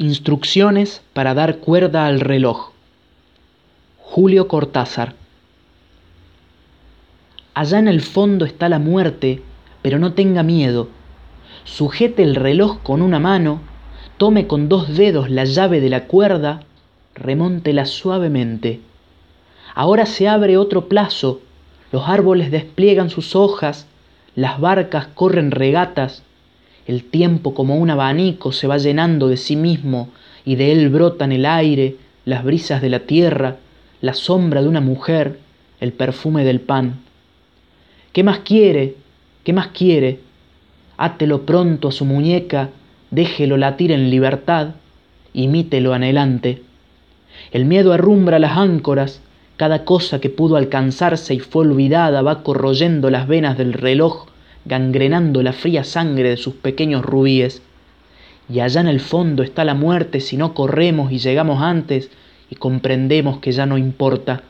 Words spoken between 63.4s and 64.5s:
ya no importa